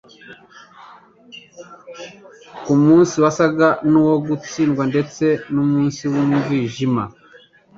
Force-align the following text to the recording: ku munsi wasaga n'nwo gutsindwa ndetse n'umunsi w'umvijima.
ku 2.63 2.73
munsi 2.83 3.15
wasaga 3.23 3.67
n'nwo 3.89 4.13
gutsindwa 4.27 4.83
ndetse 4.91 5.25
n'umunsi 5.53 6.01
w'umvijima. 6.11 7.03